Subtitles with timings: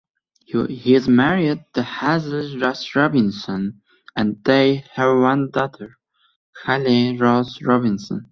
[0.47, 3.83] He is married to Hazel Ross-Robinson
[4.15, 5.91] and they have one daughter,
[6.65, 8.19] Khalea Ross Robinson.